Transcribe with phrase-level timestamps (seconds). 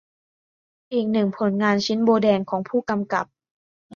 [0.93, 3.25] อีกหนึ่งผลงานชิ้นโบแดงของผู้กำกับ